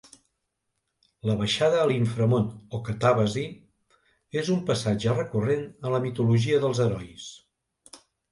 [1.29, 3.43] La baixada a l'inframón o catàbasi
[4.43, 7.29] és un passatge recurrent en la mitologia dels herois.